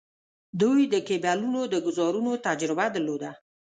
[0.61, 3.31] دوی د کیبلونو د ګوزارونو تجربه درلوده.